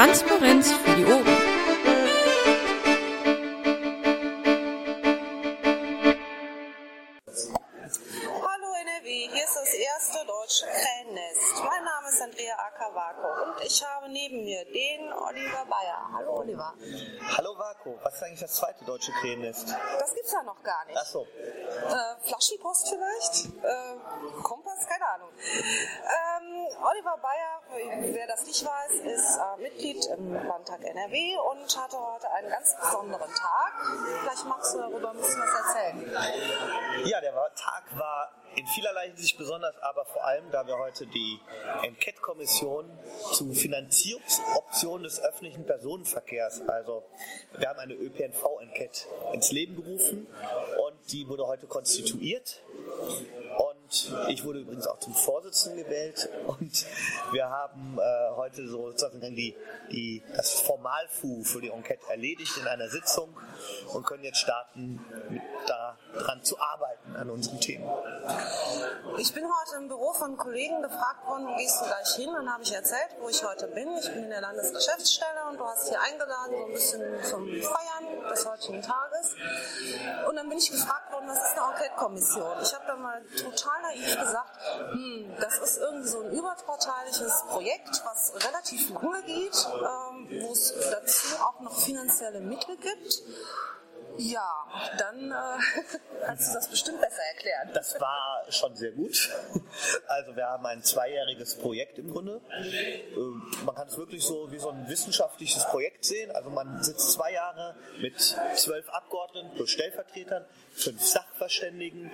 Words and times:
Transparenz 0.00 0.72
erste 9.94 10.24
deutsche 10.26 10.66
Krähennest. 10.66 11.64
Mein 11.64 11.84
Name 11.84 12.08
ist 12.08 12.22
Andrea 12.22 12.54
Akawako 12.58 13.42
und 13.50 13.60
ich 13.64 13.84
habe 13.84 14.08
neben 14.08 14.44
mir 14.44 14.64
den 14.66 15.12
Oliver 15.12 15.64
Bayer. 15.66 16.08
Hallo 16.12 16.38
Oliver. 16.40 16.74
Hallo 17.36 17.58
Vako, 17.58 17.98
was 18.02 18.14
ist 18.14 18.22
eigentlich 18.22 18.40
das 18.40 18.54
zweite 18.54 18.84
deutsche 18.84 19.12
Krähennest? 19.20 19.74
Das 19.98 20.14
gibt's 20.14 20.32
ja 20.32 20.42
noch 20.42 20.62
gar 20.62 20.84
nicht. 20.86 20.96
Achso, 20.98 21.22
Äh, 21.22 22.28
Flaschenpost 22.28 22.88
vielleicht? 22.88 23.46
Äh, 23.64 24.42
Kompass? 24.42 24.86
Keine 24.86 25.06
Ahnung. 25.08 25.30
Ähm, 25.38 26.66
Oliver 26.82 27.16
Bayer, 27.18 27.62
wer 28.12 28.26
das 28.26 28.44
nicht 28.46 28.64
weiß, 28.64 28.92
ist 28.92 29.36
äh, 29.38 29.62
Mitglied 29.62 30.04
im 30.06 30.34
Landtag 30.46 30.82
NRW 30.84 31.36
und 31.50 31.76
hatte 31.78 31.98
heute 31.98 32.30
einen 32.30 32.50
ganz 32.50 32.76
besonderen 32.76 33.30
Tag. 33.34 33.72
Vielleicht 34.22 34.44
magst 34.46 34.74
du 34.74 34.78
darüber 34.78 35.10
ein 35.10 35.16
bisschen 35.16 35.40
was 35.40 35.66
erzählen. 35.66 36.12
ja, 37.04 37.20
der 37.20 37.32
Tag 37.54 37.84
war 37.98 38.30
in 38.56 38.66
vielerlei 38.66 39.08
Hinsicht 39.08 39.38
besonders, 39.38 39.76
aber 39.82 40.04
vor 40.04 40.24
allem, 40.24 40.50
da 40.50 40.66
wir 40.66 40.78
heute 40.78 41.06
die 41.06 41.38
Enquete-Kommission 41.82 42.90
zu 43.32 43.52
Finanzierungsoptionen 43.52 45.04
des 45.04 45.20
öffentlichen 45.22 45.64
Personenverkehrs, 45.64 46.62
also 46.68 47.04
wir 47.58 47.68
haben 47.68 47.78
eine 47.78 47.94
ÖPNV-Enquete 47.94 49.06
ins 49.32 49.52
Leben 49.52 49.76
gerufen 49.76 50.26
und 50.86 51.12
die 51.12 51.28
wurde 51.28 51.46
heute 51.46 51.66
konstituiert. 51.66 52.62
Und 53.58 54.12
ich 54.28 54.44
wurde 54.44 54.60
übrigens 54.60 54.86
auch 54.86 55.00
zum 55.00 55.14
Vorsitzenden 55.14 55.84
gewählt 55.84 56.28
und 56.46 56.86
wir 57.32 57.50
haben 57.50 57.98
äh, 57.98 58.36
heute 58.36 58.66
so 58.68 58.90
sozusagen 58.90 59.20
die, 59.34 59.56
die, 59.90 60.22
das 60.36 60.60
Formalfu 60.60 61.42
für 61.42 61.60
die 61.60 61.68
Enquete 61.68 62.00
erledigt 62.08 62.56
in 62.56 62.68
einer 62.68 62.88
Sitzung 62.88 63.36
und 63.92 64.06
können 64.06 64.22
jetzt 64.22 64.38
starten, 64.38 65.04
mit 65.28 65.42
daran 65.70 66.42
zu 66.42 66.58
arbeiten 66.60 67.16
an 67.16 67.30
unseren 67.30 67.60
Themen. 67.60 67.88
Ich 69.18 69.32
bin 69.32 69.44
heute 69.44 69.76
im 69.76 69.88
Büro 69.88 70.12
von 70.12 70.36
Kollegen 70.36 70.82
gefragt 70.82 71.26
worden, 71.26 71.46
wo 71.46 71.56
gehst 71.56 71.80
du 71.80 71.84
gleich 71.84 72.14
hin? 72.16 72.30
Dann 72.32 72.52
habe 72.52 72.62
ich 72.62 72.72
erzählt, 72.72 73.16
wo 73.20 73.28
ich 73.28 73.44
heute 73.44 73.66
bin. 73.68 73.88
Ich 73.98 74.12
bin 74.12 74.24
in 74.24 74.30
der 74.30 74.40
Landesgeschäftsstelle 74.40 75.46
und 75.50 75.58
du 75.58 75.64
hast 75.64 75.88
hier 75.88 76.00
eingeladen, 76.00 76.56
so 76.58 76.66
ein 76.66 76.72
bisschen 76.72 77.24
zum 77.24 77.46
Feiern 77.46 78.28
des 78.28 78.46
heutigen 78.46 78.82
Tages. 78.82 79.36
Und 80.28 80.36
dann 80.36 80.48
bin 80.48 80.58
ich 80.58 80.70
gefragt 80.70 81.12
worden, 81.12 81.28
was 81.28 81.38
ist 81.38 81.58
eine 81.58 81.72
Enquete-Kommission? 81.72 82.56
Ich 82.62 82.74
habe 82.74 82.86
dann 82.86 83.02
mal 83.02 83.22
total 83.36 83.82
naiv 83.82 84.18
gesagt, 84.18 84.58
hm, 84.92 85.36
das 85.40 85.58
ist 85.58 85.78
irgendwie 85.78 86.08
so 86.08 86.20
ein 86.20 86.32
überparteiliches 86.32 87.44
Projekt, 87.48 88.02
was 88.04 88.32
relativ 88.46 88.90
lange 88.90 89.22
geht, 89.22 89.68
ähm, 89.74 90.28
wo 90.42 90.52
es 90.52 90.74
dazu 90.90 91.36
auch 91.42 91.60
noch 91.60 91.78
finanzielle 91.78 92.40
Mittel 92.40 92.76
gibt. 92.76 93.22
Ja, 94.22 94.66
dann 94.98 95.30
äh, 95.30 95.94
kannst 96.26 96.50
du 96.50 96.54
das 96.54 96.68
bestimmt 96.68 97.00
besser 97.00 97.22
erklären. 97.32 97.70
Das 97.72 97.98
war 98.00 98.44
schon 98.50 98.76
sehr 98.76 98.92
gut. 98.92 99.30
Also 100.06 100.34
wir 100.34 100.46
haben 100.46 100.66
ein 100.66 100.82
zweijähriges 100.82 101.56
Projekt 101.56 101.98
im 101.98 102.10
Grunde. 102.10 102.40
Ähm, 103.16 103.42
Man 103.64 103.74
kann 103.74 103.86
es 103.86 103.96
wirklich 103.96 104.24
so 104.24 104.50
wie 104.50 104.58
so 104.58 104.70
ein 104.70 104.88
wissenschaftliches 104.88 105.64
Projekt 105.66 106.04
sehen. 106.04 106.30
Also 106.32 106.50
man 106.50 106.82
sitzt 106.82 107.12
zwei 107.12 107.32
Jahre 107.32 107.76
mit 108.00 108.18
zwölf 108.20 108.88
Abgeordneten 108.90 109.52
plus 109.54 109.70
Stellvertretern, 109.70 110.44
fünf 110.72 111.02
Sachverständigen, 111.02 112.10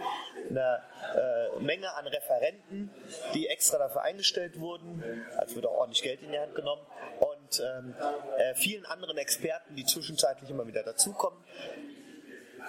eine 0.51 0.83
äh, 1.15 1.61
Menge 1.61 1.93
an 1.95 2.07
Referenten, 2.07 2.91
die 3.35 3.49
extra 3.49 3.79
dafür 3.79 4.03
eingestellt 4.03 4.61
wurden. 4.61 5.03
Also 5.39 5.57
wird 5.57 5.67
auch 5.67 5.79
ordentlich 5.79 6.03
Geld 6.03 6.23
in 6.23 6.33
die 6.33 6.39
Hand 6.39 6.55
genommen. 6.55 6.87
Und 7.19 7.61
ähm, 7.61 7.95
äh, 8.37 8.55
vielen 8.55 8.85
anderen 8.85 9.17
Experten, 9.17 9.75
die 9.75 9.87
zwischenzeitlich 9.87 10.51
immer 10.51 10.67
wieder 10.67 10.83
dazukommen 10.83 11.43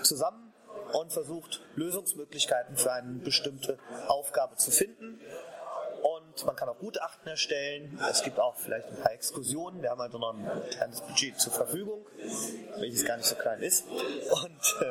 zusammen 0.04 0.54
und 0.94 1.12
versucht, 1.12 1.62
Lösungsmöglichkeiten 1.76 2.78
für 2.78 2.92
eine 2.92 3.20
bestimmte 3.20 3.78
Aufgabe 4.08 4.56
zu 4.56 4.72
finden. 4.72 5.20
Und 6.04 6.46
man 6.46 6.56
kann 6.56 6.70
auch 6.70 6.78
Gutachten 6.78 7.28
erstellen. 7.28 8.00
Es 8.10 8.22
gibt 8.22 8.40
auch 8.40 8.56
vielleicht 8.56 8.88
ein 8.88 9.02
paar 9.02 9.12
Exkursionen. 9.12 9.82
Wir 9.82 9.90
haben 9.90 10.00
also 10.00 10.20
noch 10.20 10.34
ein 10.34 10.70
kleines 10.70 11.02
Budget 11.02 11.40
zur 11.40 11.52
Verfügung, 11.52 12.06
welches 12.78 13.04
gar 13.04 13.18
nicht 13.18 13.26
so 13.26 13.36
klein 13.36 13.62
ist. 13.62 13.86
Und 13.88 14.78
äh, 14.82 14.86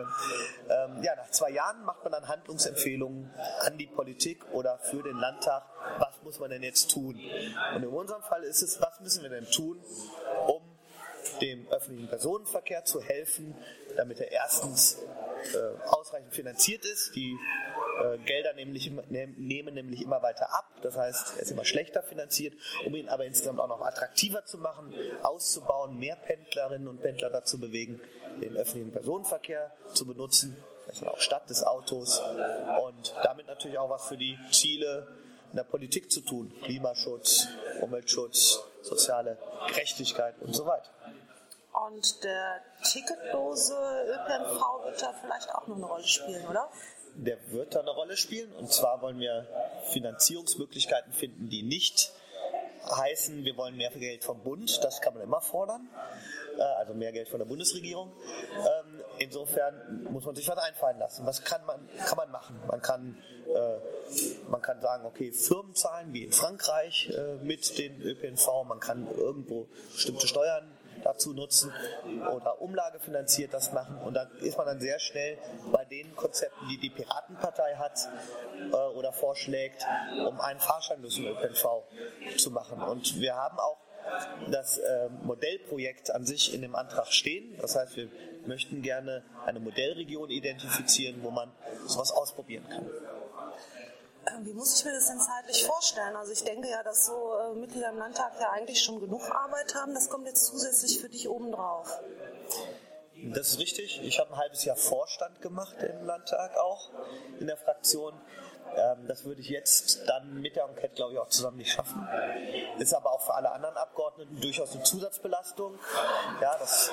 ähm, 0.69 1.03
ja, 1.03 1.15
nach 1.15 1.31
zwei 1.31 1.51
Jahren 1.51 1.85
macht 1.85 2.03
man 2.03 2.13
dann 2.13 2.29
Handlungsempfehlungen 2.29 3.33
an 3.61 3.79
die 3.79 3.87
Politik 3.87 4.45
oder 4.53 4.79
für 4.79 5.03
den 5.03 5.17
Landtag. 5.17 5.63
Was 5.99 6.21
muss 6.25 6.41
man 6.41 6.51
denn 6.51 6.65
jetzt 6.65 6.91
tun? 6.91 7.19
Und 7.75 7.83
in 7.83 7.89
unserem 7.89 8.23
Fall 8.23 8.43
ist 8.43 8.63
es, 8.63 8.81
was 8.83 9.01
müssen 9.01 9.23
wir 9.23 9.31
denn 9.31 9.47
tun, 9.47 9.81
dem 11.39 11.67
öffentlichen 11.69 12.09
Personenverkehr 12.09 12.85
zu 12.85 13.01
helfen, 13.01 13.55
damit 13.97 14.21
er 14.21 14.31
erstens 14.31 15.03
äh, 15.55 15.89
ausreichend 15.89 16.35
finanziert 16.35 16.85
ist. 16.85 17.15
Die 17.15 17.37
äh, 18.03 18.19
Gelder 18.19 18.53
nämlich, 18.55 18.91
nehmen 19.11 19.75
nämlich 19.75 20.03
immer 20.03 20.23
weiter 20.23 20.53
ab. 20.53 20.71
Das 20.83 20.97
heißt, 20.97 21.37
er 21.37 21.43
ist 21.43 21.51
immer 21.51 21.65
schlechter 21.65 22.03
finanziert, 22.03 22.55
um 22.85 22.95
ihn 22.95 23.09
aber 23.09 23.25
insgesamt 23.25 23.61
auch 23.61 23.69
noch 23.69 23.81
attraktiver 23.81 24.45
zu 24.45 24.59
machen, 24.59 24.95
auszubauen, 25.23 25.99
mehr 25.99 26.17
Pendlerinnen 26.17 26.89
und 26.89 27.01
Pendler 27.01 27.31
dazu 27.31 27.59
bewegen, 27.59 28.01
den 28.41 28.57
öffentlichen 28.57 28.93
Personenverkehr 28.93 29.73
zu 29.93 30.07
benutzen. 30.07 30.57
Ist 30.89 31.05
auch 31.05 31.19
statt 31.19 31.51
des 31.51 31.65
Autos 31.65 32.21
und 32.21 33.15
damit 33.25 33.49
natürlich 33.49 33.77
auch 33.77 33.91
was 33.91 34.07
für 34.07 34.17
die 34.17 34.39
Ziele 34.53 35.09
in 35.51 35.57
der 35.57 35.65
Politik 35.65 36.13
zu 36.13 36.21
tun. 36.21 36.53
Klimaschutz, 36.63 37.49
Umweltschutz, 37.81 38.63
soziale 38.83 39.37
Gerechtigkeit 39.69 40.37
und 40.41 40.55
so 40.55 40.65
weiter. 40.65 40.91
Und 41.87 42.25
der 42.25 42.63
ticketlose 42.83 43.75
ÖPNV 43.75 44.85
wird 44.85 45.03
da 45.03 45.13
vielleicht 45.21 45.55
auch 45.55 45.67
noch 45.67 45.77
eine 45.77 45.87
Rolle 45.87 46.05
spielen, 46.05 46.47
oder? 46.49 46.71
Der 47.17 47.39
wird 47.53 47.75
da 47.75 47.81
eine 47.81 47.91
Rolle 47.91 48.17
spielen. 48.17 48.53
Und 48.55 48.73
zwar 48.73 49.03
wollen 49.03 49.19
wir 49.19 49.47
Finanzierungsmöglichkeiten 49.93 51.13
finden, 51.13 51.49
die 51.51 51.63
nicht 51.63 52.13
heißen, 52.95 53.45
wir 53.45 53.57
wollen 53.57 53.77
mehr 53.77 53.91
Geld 53.91 54.25
vom 54.25 54.43
Bund. 54.43 54.83
Das 54.85 55.01
kann 55.01 55.15
man 55.15 55.23
immer 55.23 55.41
fordern. 55.41 55.89
Äh, 56.57 56.63
Also 56.63 56.95
mehr 56.95 57.13
Geld 57.13 57.29
von 57.29 57.39
der 57.41 57.47
Bundesregierung. 57.47 58.13
Ähm, 58.55 58.97
Insofern 59.19 60.05
muss 60.11 60.25
man 60.25 60.35
sich 60.35 60.47
was 60.49 60.59
einfallen 60.59 60.99
lassen. 60.99 61.25
Was 61.25 61.43
kann 61.43 61.65
man, 61.65 61.89
kann 62.07 62.17
man 62.17 62.31
machen? 62.31 62.61
Man 62.67 62.83
kann, 62.83 63.17
äh, 63.49 63.79
man 64.51 64.61
kann 64.61 64.81
sagen, 64.81 65.07
okay, 65.07 65.33
Firmen 65.33 65.75
zahlen 65.75 66.13
wie 66.13 66.25
in 66.25 66.33
Frankreich 66.33 67.11
äh, 67.17 67.37
mit 67.37 67.79
den 67.79 68.01
ÖPNV. 68.03 68.65
Man 68.65 68.79
kann 68.81 69.09
irgendwo 69.17 69.69
bestimmte 69.95 70.27
Steuern 70.27 70.71
dazu 71.03 71.33
nutzen 71.33 71.73
oder 72.35 72.61
umlagefinanziert 72.61 73.53
das 73.53 73.73
machen. 73.73 73.99
Und 73.99 74.15
da 74.15 74.29
ist 74.41 74.57
man 74.57 74.67
dann 74.67 74.81
sehr 74.81 74.99
schnell 74.99 75.39
bei 75.73 75.85
den 75.85 76.15
Konzepten, 76.17 76.69
die 76.69 76.79
die 76.79 76.91
Piratenpartei 76.91 77.75
hat 77.77 78.09
äh, 78.73 78.77
oder 78.97 79.13
vorschlägt, 79.13 79.87
um 80.27 80.41
einen 80.41 80.61
fahrscheinlosen 80.61 81.27
ÖPNV 81.27 81.67
zu 82.37 82.51
machen. 82.51 82.83
Und 82.83 83.21
wir 83.21 83.35
haben 83.35 83.59
auch 83.59 83.87
das 84.51 84.79
äh, 84.79 85.09
Modellprojekt 85.23 86.11
an 86.11 86.25
sich 86.25 86.55
in 86.55 86.63
dem 86.63 86.75
Antrag 86.75 87.09
stehen. 87.09 87.57
Das 87.61 87.77
heißt, 87.77 87.97
wir 87.97 88.09
möchten 88.47 88.83
gerne 88.83 89.25
eine 89.45 89.61
Modellregion 89.61 90.31
identifizieren, 90.31 91.23
wo 91.23 91.31
man 91.31 91.51
sowas 91.87 92.13
ausprobieren 92.13 92.69
kann. 92.69 92.89
Wie 94.43 94.53
muss 94.53 94.79
ich 94.79 94.85
mir 94.85 94.93
das 94.93 95.07
denn 95.07 95.21
zeitlich 95.21 95.65
vorstellen? 95.65 96.17
Also 96.17 96.33
ich 96.33 96.43
denke 96.43 96.69
ja, 96.69 96.83
dass 96.83 97.07
so 97.07 97.35
äh, 97.35 97.55
Mitglieder 97.55 97.91
im 97.91 97.99
Landtag 97.99 98.33
ja 98.41 98.51
eigentlich 98.51 98.83
schon 98.83 99.01
genug 99.01 99.23
Arbeit 99.31 99.75
haben. 99.75 99.95
Das 99.95 100.11
kommt 100.11 100.27
jetzt 100.27 100.47
zusätzlich 100.47 101.01
für 101.01 101.09
dich 101.09 101.29
obendrauf. 101.29 102.01
Das 103.35 103.49
ist 103.49 103.59
richtig. 103.59 104.03
Ich 104.03 104.19
habe 104.19 104.33
ein 104.33 104.37
halbes 104.37 104.65
Jahr 104.65 104.77
Vorstand 104.77 105.41
gemacht 105.41 105.77
im 105.81 106.05
Landtag 106.05 106.57
auch 106.59 106.91
in 107.39 107.47
der 107.47 107.57
Fraktion. 107.57 108.15
Ähm, 108.77 109.07
das 109.07 109.25
würde 109.25 109.41
ich 109.41 109.49
jetzt 109.49 110.07
dann 110.07 110.41
mit 110.41 110.57
der 110.57 110.65
Enquete, 110.65 110.95
glaube 110.95 111.15
ich, 111.15 111.19
auch 111.19 111.29
zusammen 111.29 111.57
nicht 111.59 111.73
schaffen. 111.73 112.07
Ist 112.79 112.95
aber 112.95 113.13
auch 113.13 113.23
für 113.23 113.35
alle 113.35 113.51
anderen 113.53 113.77
Abgeordneten 113.77 114.41
durchaus 114.41 114.73
eine 114.75 114.83
Zusatzbelastung. 114.83 115.79
Ja, 116.43 116.59
das 116.59 116.91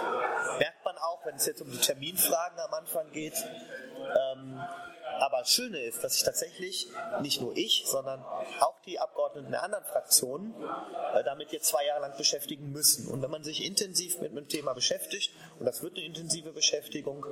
merkt 0.59 0.85
man 0.85 0.97
auch, 0.97 1.25
wenn 1.25 1.35
es 1.35 1.45
jetzt 1.45 1.61
um 1.61 1.69
die 1.69 1.79
Terminfragen 1.79 2.59
am 2.59 2.73
Anfang 2.73 3.11
geht. 3.11 3.35
Ähm, 3.97 4.61
aber 5.23 5.39
das 5.39 5.53
Schöne 5.53 5.79
ist, 5.79 6.03
dass 6.03 6.15
sich 6.15 6.23
tatsächlich 6.23 6.89
nicht 7.21 7.39
nur 7.39 7.55
ich, 7.55 7.85
sondern 7.87 8.21
auch 8.59 8.81
die 8.85 8.99
Abgeordneten 8.99 9.51
der 9.51 9.63
anderen 9.63 9.85
Fraktionen 9.85 10.53
äh, 11.13 11.23
damit 11.23 11.53
jetzt 11.53 11.67
zwei 11.67 11.85
Jahre 11.85 12.01
lang 12.01 12.17
beschäftigen 12.17 12.71
müssen. 12.71 13.07
Und 13.07 13.21
wenn 13.21 13.31
man 13.31 13.43
sich 13.43 13.63
intensiv 13.63 14.19
mit 14.19 14.31
einem 14.31 14.49
Thema 14.49 14.73
beschäftigt, 14.73 15.33
und 15.59 15.65
das 15.65 15.81
wird 15.81 15.95
eine 15.95 16.05
intensive 16.05 16.51
Beschäftigung, 16.51 17.25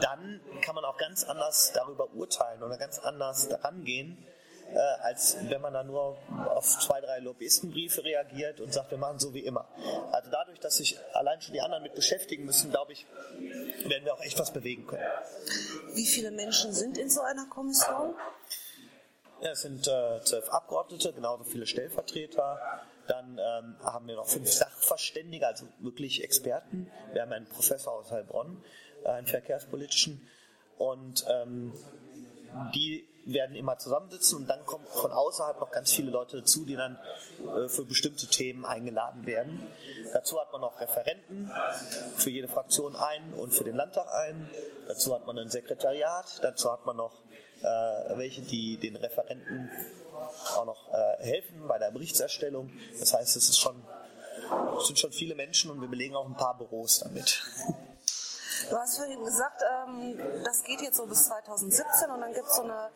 dann 0.00 0.40
kann 0.62 0.74
man 0.74 0.84
auch 0.84 0.96
ganz 0.96 1.22
anders 1.22 1.72
darüber 1.72 2.12
urteilen 2.14 2.64
oder 2.64 2.76
ganz 2.76 2.98
anders 2.98 3.48
daran 3.48 3.84
gehen, 3.84 4.26
äh, 4.72 4.78
als 5.02 5.36
wenn 5.48 5.60
man 5.60 5.72
da 5.72 5.82
nur 5.82 6.18
auf 6.54 6.78
zwei, 6.78 7.00
drei 7.00 7.18
Lobbyistenbriefe 7.18 8.04
reagiert 8.04 8.60
und 8.60 8.72
sagt, 8.72 8.90
wir 8.90 8.98
machen 8.98 9.18
so 9.18 9.34
wie 9.34 9.40
immer. 9.40 9.68
Also 10.12 10.30
dadurch, 10.30 10.60
dass 10.60 10.76
sich 10.76 10.98
allein 11.12 11.40
schon 11.40 11.54
die 11.54 11.60
anderen 11.60 11.82
mit 11.82 11.94
beschäftigen 11.94 12.44
müssen, 12.44 12.70
glaube 12.70 12.92
ich, 12.92 13.06
werden 13.84 14.04
wir 14.04 14.14
auch 14.14 14.22
echt 14.22 14.38
was 14.38 14.52
bewegen 14.52 14.86
können. 14.86 15.04
Wie 15.94 16.06
viele 16.06 16.30
Menschen 16.30 16.72
sind 16.72 16.98
in 16.98 17.10
so 17.10 17.20
einer 17.20 17.46
Kommission? 17.46 18.14
Ja, 19.42 19.52
es 19.52 19.62
sind 19.62 19.88
äh, 19.88 20.20
zwölf 20.22 20.50
Abgeordnete, 20.50 21.12
genauso 21.12 21.44
viele 21.44 21.66
Stellvertreter. 21.66 22.60
Dann 23.08 23.38
ähm, 23.38 23.76
haben 23.82 24.06
wir 24.06 24.16
noch 24.16 24.28
fünf 24.28 24.52
Sachverständige, 24.52 25.46
also 25.46 25.66
wirklich 25.78 26.22
Experten. 26.22 26.90
Wir 27.12 27.22
haben 27.22 27.32
einen 27.32 27.48
Professor 27.48 27.94
aus 27.94 28.12
Heilbronn, 28.12 28.62
äh, 29.04 29.08
einen 29.08 29.26
verkehrspolitischen. 29.26 30.28
Und 30.76 31.24
ähm, 31.28 31.72
die 32.74 33.09
werden 33.24 33.54
immer 33.54 33.78
zusammensitzen 33.78 34.38
und 34.38 34.48
dann 34.48 34.64
kommen 34.64 34.86
von 34.86 35.12
außerhalb 35.12 35.60
noch 35.60 35.70
ganz 35.70 35.92
viele 35.92 36.10
Leute 36.10 36.38
dazu, 36.38 36.64
die 36.64 36.76
dann 36.76 36.98
äh, 37.38 37.68
für 37.68 37.84
bestimmte 37.84 38.26
Themen 38.26 38.64
eingeladen 38.64 39.26
werden. 39.26 39.66
Dazu 40.12 40.40
hat 40.40 40.52
man 40.52 40.62
noch 40.62 40.80
Referenten, 40.80 41.50
für 42.16 42.30
jede 42.30 42.48
Fraktion 42.48 42.96
einen 42.96 43.34
und 43.34 43.54
für 43.54 43.64
den 43.64 43.76
Landtag 43.76 44.06
einen. 44.12 44.50
Dazu 44.88 45.14
hat 45.14 45.26
man 45.26 45.38
ein 45.38 45.50
Sekretariat, 45.50 46.40
dazu 46.42 46.72
hat 46.72 46.86
man 46.86 46.96
noch 46.96 47.22
äh, 47.60 48.16
welche, 48.16 48.42
die 48.42 48.78
den 48.78 48.96
Referenten 48.96 49.70
auch 50.56 50.64
noch 50.64 50.92
äh, 50.92 51.22
helfen 51.22 51.66
bei 51.68 51.78
der 51.78 51.90
Berichtserstellung. 51.90 52.72
Das 52.98 53.14
heißt, 53.14 53.36
es 53.36 53.48
ist 53.48 53.58
schon, 53.58 53.82
es 54.78 54.86
sind 54.86 54.98
schon 54.98 55.12
viele 55.12 55.34
Menschen 55.34 55.70
und 55.70 55.80
wir 55.80 55.88
belegen 55.88 56.16
auch 56.16 56.26
ein 56.26 56.36
paar 56.36 56.56
Büros 56.56 57.00
damit. 57.00 57.42
Du 58.68 58.76
hast 58.76 58.98
vorhin 58.98 59.24
gesagt, 59.24 59.62
ähm, 59.62 60.18
das 60.44 60.62
geht 60.64 60.80
jetzt 60.80 60.96
so 60.96 61.06
bis 61.06 61.26
2017 61.26 62.10
und 62.10 62.20
dann 62.20 62.34
gibt 62.34 62.46
es 62.46 62.56
so 62.56 62.62
eine 62.62 62.90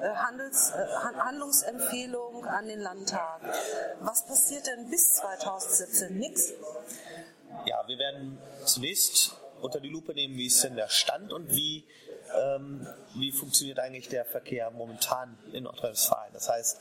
äh, 0.00 0.14
Handels, 0.14 0.70
äh, 0.70 0.86
Handlungsempfehlung 1.18 2.44
an 2.44 2.68
den 2.68 2.80
Landtag. 2.80 3.40
Was 4.00 4.26
passiert 4.26 4.66
denn 4.66 4.88
bis 4.90 5.14
2017? 5.14 6.16
Nix? 6.16 6.52
Ja, 7.66 7.82
wir 7.86 7.98
werden 7.98 8.38
zunächst 8.64 9.36
unter 9.60 9.80
die 9.80 9.88
Lupe 9.88 10.14
nehmen, 10.14 10.36
wie 10.36 10.46
ist 10.46 10.62
denn 10.62 10.76
der 10.76 10.88
Stand 10.88 11.32
und 11.32 11.50
wie, 11.50 11.84
ähm, 12.36 12.86
wie 13.14 13.32
funktioniert 13.32 13.80
eigentlich 13.80 14.08
der 14.08 14.24
Verkehr 14.24 14.70
momentan 14.70 15.36
in 15.52 15.64
Nordrhein-Westfalen. 15.64 16.32
Das 16.32 16.48
heißt, 16.48 16.78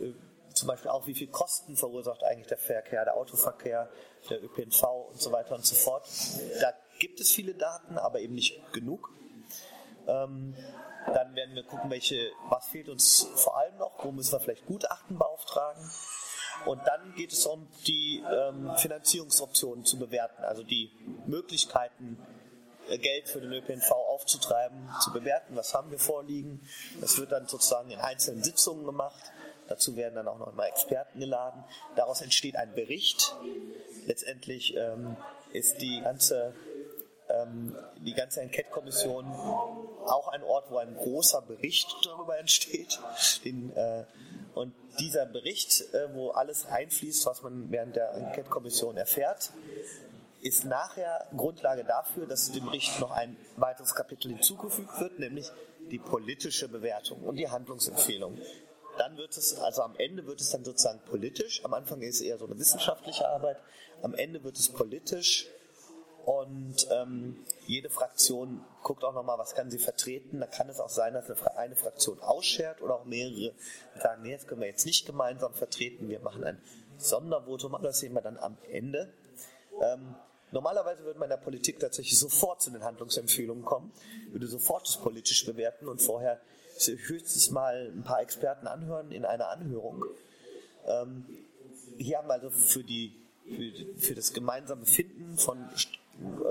äh, 0.00 0.12
zum 0.54 0.68
Beispiel 0.68 0.90
auch, 0.90 1.06
wie 1.06 1.14
viel 1.14 1.28
Kosten 1.28 1.76
verursacht 1.76 2.24
eigentlich 2.24 2.48
der 2.48 2.58
Verkehr, 2.58 3.04
der 3.04 3.14
Autoverkehr, 3.14 3.88
der 4.30 4.42
ÖPNV 4.42 4.82
und 5.10 5.20
so 5.20 5.30
weiter 5.30 5.54
und 5.54 5.64
so 5.64 5.76
fort. 5.76 6.08
Da 6.60 6.72
gibt 6.98 7.20
es 7.20 7.32
viele 7.32 7.54
Daten, 7.54 7.98
aber 7.98 8.20
eben 8.20 8.34
nicht 8.34 8.72
genug. 8.72 9.10
Ähm, 10.06 10.54
dann 11.06 11.34
werden 11.34 11.54
wir 11.54 11.62
gucken, 11.64 11.90
welche, 11.90 12.30
was 12.48 12.68
fehlt 12.68 12.88
uns 12.88 13.28
vor 13.36 13.56
allem 13.58 13.76
noch, 13.78 14.04
wo 14.04 14.10
müssen 14.10 14.32
wir 14.32 14.40
vielleicht 14.40 14.66
Gutachten 14.66 15.18
beauftragen. 15.18 15.90
Und 16.66 16.80
dann 16.86 17.14
geht 17.14 17.32
es 17.32 17.46
um 17.46 17.68
die 17.86 18.22
ähm, 18.30 18.72
Finanzierungsoptionen 18.76 19.84
zu 19.84 19.98
bewerten, 19.98 20.42
also 20.44 20.62
die 20.62 20.90
Möglichkeiten, 21.26 22.18
äh, 22.88 22.98
Geld 22.98 23.28
für 23.28 23.40
den 23.40 23.52
ÖPNV 23.52 23.90
aufzutreiben, 23.92 24.88
zu 25.00 25.12
bewerten, 25.12 25.54
was 25.56 25.74
haben 25.74 25.90
wir 25.90 25.98
vorliegen. 25.98 26.60
Das 27.00 27.18
wird 27.18 27.32
dann 27.32 27.46
sozusagen 27.46 27.90
in 27.90 28.00
einzelnen 28.00 28.42
Sitzungen 28.42 28.84
gemacht. 28.84 29.22
Dazu 29.68 29.96
werden 29.96 30.14
dann 30.14 30.28
auch 30.28 30.38
noch 30.38 30.52
mal 30.54 30.66
Experten 30.66 31.20
geladen. 31.20 31.62
Daraus 31.94 32.22
entsteht 32.22 32.56
ein 32.56 32.74
Bericht. 32.74 33.36
Letztendlich 34.06 34.74
ähm, 34.76 35.16
ist 35.52 35.80
die 35.80 36.00
ganze 36.00 36.54
ähm, 37.28 37.76
die 38.00 38.14
ganze 38.14 38.40
Enquete-Kommission 38.40 39.24
auch 40.06 40.28
ein 40.28 40.42
Ort, 40.42 40.70
wo 40.70 40.78
ein 40.78 40.94
großer 40.94 41.42
Bericht 41.42 41.94
darüber 42.04 42.38
entsteht. 42.38 42.98
Den, 43.44 43.74
äh, 43.76 44.04
und 44.54 44.74
dieser 44.98 45.26
Bericht, 45.26 45.92
äh, 45.94 46.14
wo 46.14 46.30
alles 46.30 46.66
einfließt, 46.66 47.26
was 47.26 47.42
man 47.42 47.70
während 47.70 47.96
der 47.96 48.12
Enquete-Kommission 48.14 48.96
erfährt, 48.96 49.52
ist 50.40 50.64
nachher 50.64 51.26
Grundlage 51.36 51.84
dafür, 51.84 52.26
dass 52.26 52.52
dem 52.52 52.66
Bericht 52.66 53.00
noch 53.00 53.10
ein 53.10 53.36
weiteres 53.56 53.94
Kapitel 53.94 54.30
hinzugefügt 54.30 55.00
wird, 55.00 55.18
nämlich 55.18 55.50
die 55.90 55.98
politische 55.98 56.68
Bewertung 56.68 57.22
und 57.22 57.36
die 57.36 57.48
Handlungsempfehlung. 57.48 58.38
Dann 58.98 59.16
wird 59.16 59.36
es, 59.36 59.58
also 59.60 59.82
am 59.82 59.94
Ende 59.96 60.26
wird 60.26 60.40
es 60.40 60.50
dann 60.50 60.64
sozusagen 60.64 61.00
politisch. 61.00 61.64
Am 61.64 61.72
Anfang 61.74 62.02
ist 62.02 62.16
es 62.16 62.20
eher 62.22 62.38
so 62.38 62.46
eine 62.46 62.58
wissenschaftliche 62.58 63.28
Arbeit. 63.28 63.58
Am 64.02 64.14
Ende 64.14 64.42
wird 64.42 64.58
es 64.58 64.68
politisch 64.68 65.48
und 66.28 66.86
ähm, 66.90 67.36
jede 67.66 67.88
Fraktion 67.88 68.62
guckt 68.82 69.02
auch 69.02 69.14
nochmal, 69.14 69.38
was 69.38 69.54
kann 69.54 69.70
sie 69.70 69.78
vertreten. 69.78 70.40
Da 70.40 70.46
kann 70.46 70.68
es 70.68 70.78
auch 70.78 70.90
sein, 70.90 71.14
dass 71.14 71.30
eine, 71.30 71.56
eine 71.56 71.74
Fraktion 71.74 72.20
ausschert 72.20 72.82
oder 72.82 72.96
auch 72.96 73.06
mehrere 73.06 73.54
sagen, 73.98 74.24
nee, 74.24 74.34
das 74.34 74.46
können 74.46 74.60
wir 74.60 74.68
jetzt 74.68 74.84
nicht 74.84 75.06
gemeinsam 75.06 75.54
vertreten. 75.54 76.10
Wir 76.10 76.20
machen 76.20 76.44
ein 76.44 76.60
Sondervotum, 76.98 77.78
das 77.82 78.00
sehen 78.00 78.12
wir 78.12 78.20
dann 78.20 78.36
am 78.36 78.58
Ende. 78.70 79.10
Ähm, 79.80 80.16
normalerweise 80.50 81.02
würde 81.02 81.18
man 81.18 81.28
in 81.28 81.30
der 81.30 81.42
Politik 81.42 81.80
tatsächlich 81.80 82.18
sofort 82.18 82.60
zu 82.60 82.72
den 82.72 82.84
Handlungsempfehlungen 82.84 83.64
kommen, 83.64 83.90
würde 84.30 84.48
sofort 84.48 84.86
das 84.86 84.98
politisch 84.98 85.46
bewerten 85.46 85.88
und 85.88 86.02
vorher 86.02 86.42
höchstens 86.78 87.50
mal 87.52 87.90
ein 87.90 88.04
paar 88.04 88.20
Experten 88.20 88.66
anhören 88.66 89.12
in 89.12 89.24
einer 89.24 89.48
Anhörung. 89.48 90.04
Ähm, 90.86 91.24
hier 91.96 92.18
haben 92.18 92.28
wir 92.28 92.34
also 92.34 92.50
für, 92.50 92.84
die, 92.84 93.14
für, 93.46 93.98
für 93.98 94.14
das 94.14 94.34
gemeinsame 94.34 94.84
Finden 94.84 95.38
von 95.38 95.70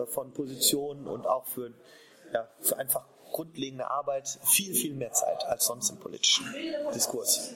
von 0.07 0.33
Positionen 0.33 1.07
und 1.07 1.27
auch 1.27 1.45
für, 1.45 1.73
ja, 2.33 2.47
für 2.59 2.77
einfach 2.77 3.05
grundlegende 3.31 3.89
Arbeit 3.89 4.39
viel, 4.43 4.73
viel 4.73 4.93
mehr 4.93 5.11
Zeit 5.11 5.45
als 5.45 5.65
sonst 5.65 5.89
im 5.89 5.97
politischen 5.97 6.45
Diskurs. 6.93 7.53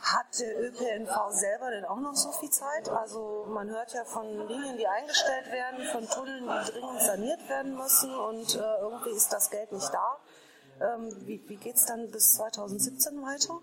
Hat 0.00 0.38
der 0.38 0.60
ÖPNV 0.60 1.30
selber 1.32 1.70
denn 1.72 1.84
auch 1.84 1.98
noch 1.98 2.14
so 2.14 2.30
viel 2.30 2.50
Zeit? 2.50 2.88
Also 2.88 3.46
man 3.48 3.68
hört 3.68 3.92
ja 3.92 4.04
von 4.04 4.26
Linien, 4.46 4.76
die 4.78 4.86
eingestellt 4.86 5.50
werden, 5.50 5.84
von 5.86 6.08
Tunneln, 6.08 6.44
die 6.44 6.70
dringend 6.70 7.02
saniert 7.02 7.48
werden 7.48 7.76
müssen 7.76 8.14
und 8.14 8.54
äh, 8.54 8.80
irgendwie 8.80 9.10
ist 9.10 9.32
das 9.32 9.50
Geld 9.50 9.72
nicht 9.72 9.90
da. 9.92 10.18
Ähm, 10.80 11.12
wie 11.26 11.42
wie 11.48 11.56
geht 11.56 11.74
es 11.74 11.86
dann 11.86 12.10
bis 12.12 12.34
2017 12.34 13.20
weiter? 13.22 13.60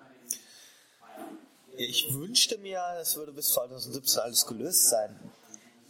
Ich 1.78 2.14
wünschte 2.14 2.58
mir, 2.58 2.82
es 3.00 3.16
würde 3.16 3.32
bis 3.32 3.54
2017 3.54 4.22
alles 4.22 4.46
gelöst 4.46 4.90
sein 4.90 5.18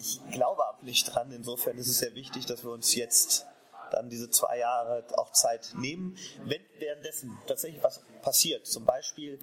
ich 0.05 0.31
glaube 0.31 0.67
aber 0.67 0.83
nicht 0.83 1.05
dran. 1.05 1.31
Insofern 1.31 1.77
ist 1.77 1.87
es 1.87 1.99
sehr 1.99 2.13
wichtig, 2.15 2.45
dass 2.45 2.63
wir 2.63 2.71
uns 2.71 2.95
jetzt 2.95 3.45
dann 3.91 4.09
diese 4.09 4.29
zwei 4.29 4.59
Jahre 4.59 5.03
auch 5.17 5.31
Zeit 5.31 5.73
nehmen. 5.75 6.17
Wenn 6.43 6.61
währenddessen 6.79 7.37
tatsächlich 7.47 7.83
was 7.83 8.01
passiert, 8.21 8.65
zum 8.65 8.85
Beispiel 8.85 9.39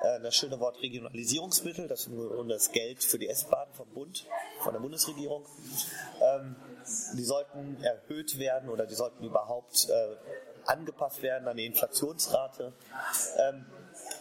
äh, 0.00 0.20
das 0.20 0.34
schöne 0.34 0.58
Wort 0.60 0.80
Regionalisierungsmittel, 0.82 1.88
das 1.88 2.06
ist 2.06 2.10
das 2.48 2.72
Geld 2.72 3.04
für 3.04 3.18
die 3.18 3.28
S-Bahn 3.28 3.68
vom 3.72 3.88
Bund, 3.90 4.26
von 4.60 4.72
der 4.72 4.80
Bundesregierung, 4.80 5.46
ähm, 6.20 6.56
die 7.14 7.24
sollten 7.24 7.82
erhöht 7.82 8.38
werden 8.38 8.68
oder 8.68 8.86
die 8.86 8.94
sollten 8.94 9.24
überhaupt 9.24 9.88
äh, 9.88 10.16
angepasst 10.66 11.22
werden 11.22 11.48
an 11.48 11.56
die 11.56 11.66
Inflationsrate. 11.66 12.72
Ähm, 13.38 13.66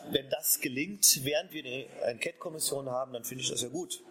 wenn 0.09 0.29
das 0.29 0.59
gelingt, 0.59 1.23
während 1.23 1.51
wir 1.51 1.63
eine 1.63 1.85
Enquete-Kommission 2.11 2.89
haben, 2.89 3.13
dann 3.13 3.23
finde 3.23 3.43
ich 3.43 3.49
das 3.49 3.61
ja 3.61 3.69
gut. 3.69 4.03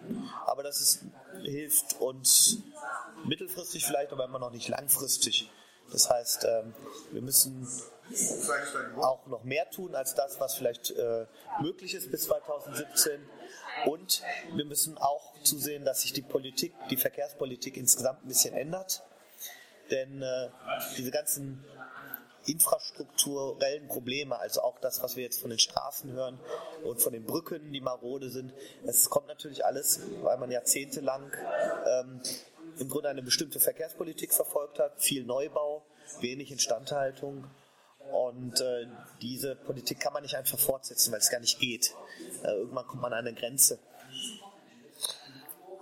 Aber 0.47 0.63
das 0.63 0.81
ist, 0.81 1.05
hilft 1.43 2.01
uns 2.01 2.59
mittelfristig 3.25 3.85
vielleicht, 3.85 4.13
aber 4.13 4.25
immer 4.25 4.39
noch 4.39 4.53
nicht 4.53 4.69
langfristig. 4.69 5.51
Das 5.93 6.09
heißt, 6.09 6.45
ähm, 6.45 6.75
wir 7.11 7.23
müssen 7.23 7.67
auch 8.97 9.27
noch 9.27 9.45
mehr 9.45 9.69
tun 9.71 9.95
als 9.95 10.15
das, 10.15 10.41
was 10.41 10.55
vielleicht 10.55 10.91
äh, 10.91 11.27
möglich 11.61 11.95
ist 11.95 12.11
bis 12.11 12.25
2017. 12.25 13.21
Und 13.87 14.23
wir 14.55 14.65
müssen 14.65 14.99
auch 14.99 15.35
zusehen, 15.43 15.85
dass 15.85 16.03
sich 16.03 16.13
die 16.13 16.23
Politik, 16.23 16.73
die 16.91 16.97
Verkehrspolitik 16.97 17.77
insgesamt 17.77 18.25
ein 18.25 18.29
bisschen 18.29 18.55
ändert. 18.55 19.03
Denn 19.91 20.23
äh, 20.23 20.49
diese 20.97 21.11
ganzen 21.11 21.65
infrastrukturellen 22.47 23.89
Probleme, 23.89 24.39
also 24.39 24.63
auch 24.63 24.79
das, 24.81 25.03
was 25.03 25.17
wir 25.17 25.25
jetzt 25.25 25.41
von 25.41 25.51
den 25.51 25.59
Straßen 25.59 26.13
hören 26.13 26.39
und 26.85 27.01
von 27.01 27.13
den 27.13 27.25
Brücken, 27.25 27.73
die 27.73 27.81
marode 27.81 28.31
sind. 28.31 28.53
Es 28.85 29.11
kommt 29.11 29.29
natürlich 29.29 29.65
alles, 29.65 30.01
weil 30.23 30.39
man 30.39 30.51
jahrzehntelang 30.51 31.33
ähm, 31.87 32.21
im 32.79 32.89
Grunde 32.89 33.09
eine 33.09 33.23
bestimmte 33.23 33.61
Verkehrspolitik 33.61 34.33
verfolgt 34.33 34.79
hat, 34.79 35.01
viel 35.01 35.25
Neubau, 35.25 35.85
wenig 36.21 36.51
Instandhaltung. 36.51 37.45
Und 38.11 38.61
äh, 38.61 38.87
diese 39.21 39.55
Politik 39.55 40.01
kann 40.01 40.13
man 40.13 40.23
nicht 40.23 40.35
einfach 40.35 40.59
fortsetzen, 40.59 41.13
weil 41.13 41.21
es 41.21 41.31
gar 41.31 41.41
nicht 41.41 41.61
geht. 41.61 41.95
Äh, 42.43 42.53
irgendwann 42.53 42.87
kommt 42.87 43.03
man 43.03 43.13
an 43.13 43.27
eine 43.27 43.35
Grenze. 43.35 43.79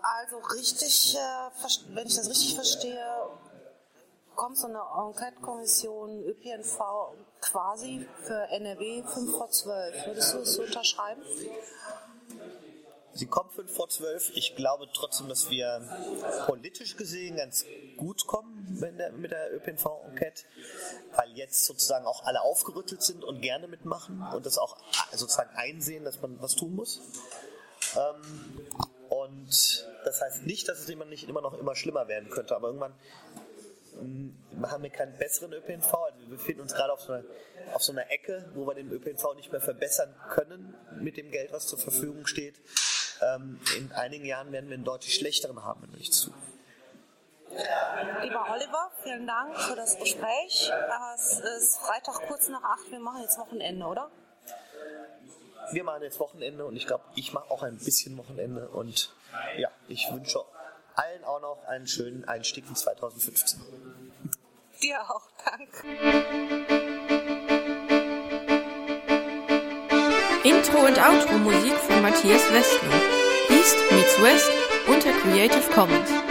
Also 0.03 0.39
richtig, 0.55 1.17
äh, 1.17 1.95
wenn 1.95 2.07
ich 2.07 2.17
das 2.17 2.29
richtig 2.29 2.55
verstehe, 2.55 3.05
kommt 4.39 4.57
so 4.57 4.69
eine 4.69 4.79
Enquete-Kommission 4.79 6.23
ÖPNV 6.23 6.79
quasi 7.41 8.07
für 8.23 8.49
NRW 8.51 9.03
5 9.03 9.37
vor 9.37 9.51
12. 9.51 10.07
Würdest 10.07 10.33
du 10.33 10.39
es 10.39 10.59
unterschreiben? 10.61 11.23
Sie 13.15 13.27
kommt 13.27 13.53
5 13.53 13.75
vor 13.75 13.89
12. 13.89 14.31
Ich 14.37 14.55
glaube 14.55 14.87
trotzdem, 14.95 15.29
dass 15.29 15.51
wir 15.51 15.83
politisch 16.47 16.97
gesehen 16.97 17.37
ganz 17.37 17.67
gut 17.97 18.29
kommen 18.29 18.79
mit 18.79 18.97
der, 18.97 19.11
der 19.11 19.57
ÖPNV-Enquete, 19.57 20.45
weil 21.17 21.33
jetzt 21.33 21.65
sozusagen 21.65 22.07
auch 22.07 22.25
alle 22.25 22.41
aufgerüttelt 22.43 23.03
sind 23.03 23.25
und 23.25 23.41
gerne 23.41 23.67
mitmachen 23.67 24.25
und 24.33 24.47
das 24.47 24.57
auch 24.57 24.77
sozusagen 25.11 25.51
einsehen, 25.57 26.05
dass 26.05 26.23
man 26.23 26.41
was 26.41 26.55
tun 26.55 26.77
muss. 26.77 27.01
Ähm, 27.97 28.69
und 29.09 29.89
das 30.05 30.21
heißt 30.21 30.47
nicht, 30.47 30.69
dass 30.69 30.79
es 30.79 30.89
immer 30.89 31.07
nicht 31.07 31.29
immer 31.29 31.41
noch 31.41 31.55
immer 31.55 31.75
schlimmer 31.75 32.07
werden 32.07 32.31
könnte, 32.31 32.55
aber 32.55 32.69
irgendwann 32.69 32.95
haben 34.63 34.83
wir 34.83 34.91
keinen 34.91 35.17
besseren 35.19 35.53
ÖPNV. 35.53 35.93
Also 35.95 36.19
wir 36.21 36.29
befinden 36.29 36.63
uns 36.63 36.75
gerade 36.75 36.93
auf 36.93 37.01
so, 37.01 37.13
einer, 37.13 37.25
auf 37.73 37.83
so 37.83 37.93
einer 37.93 38.11
Ecke, 38.11 38.51
wo 38.55 38.67
wir 38.67 38.75
den 38.75 38.91
ÖPNV 38.91 39.35
nicht 39.37 39.53
mehr 39.53 39.61
verbessern 39.61 40.15
können 40.31 40.75
mit 41.01 41.17
dem 41.17 41.31
Geld, 41.31 41.53
was 41.53 41.67
zur 41.67 41.79
Verfügung 41.79 42.27
steht. 42.27 42.57
Ähm, 43.21 43.61
in 43.77 43.93
einigen 43.93 44.25
Jahren 44.25 44.53
werden 44.53 44.69
wir 44.69 44.75
einen 44.75 44.85
deutlich 44.85 45.15
schlechteren 45.15 45.65
haben, 45.65 45.83
wenn 45.83 45.91
wir 45.91 45.99
nichts 45.99 46.23
tun. 46.23 46.35
Lieber 48.23 48.47
Oliver, 48.53 48.91
vielen 49.03 49.27
Dank 49.27 49.59
für 49.59 49.75
das 49.75 49.99
Gespräch. 49.99 50.71
Es 51.15 51.41
ist 51.41 51.79
Freitag 51.79 52.21
kurz 52.29 52.49
nach 52.49 52.63
acht. 52.63 52.91
Wir 52.91 53.01
machen 53.01 53.23
jetzt 53.23 53.39
Wochenende, 53.39 53.87
oder? 53.87 54.11
Wir 55.73 55.85
machen 55.85 56.03
jetzt 56.03 56.21
Wochenende 56.21 56.65
und 56.65 56.77
ich 56.77 56.87
glaube, 56.87 57.05
ich 57.15 57.33
mache 57.33 57.51
auch 57.51 57.63
ein 57.63 57.79
bisschen 57.79 58.17
Wochenende. 58.17 58.69
Und 58.69 59.13
ja, 59.57 59.71
ich 59.89 60.11
wünsche 60.13 60.41
allen 60.99 61.25
auch 61.25 61.41
noch 61.41 61.65
einen 61.67 61.87
schönen 61.87 62.25
Einstieg 62.27 62.65
in 62.69 62.77
2015. 62.77 63.61
Dir 64.83 65.01
auch, 65.01 65.29
danke. 65.45 65.89
Intro 70.45 70.79
und 70.87 70.99
Outro 70.99 71.39
Musik 71.39 71.75
von 71.75 72.03
Matthias 72.03 72.53
Westner. 72.53 72.95
East 73.51 73.77
meets 73.91 74.23
West 74.23 74.51
unter 74.87 75.13
Creative 75.21 75.71
Commons. 75.73 76.28